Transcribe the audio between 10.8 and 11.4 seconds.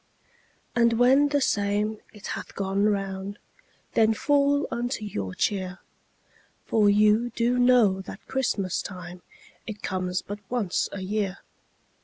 a year.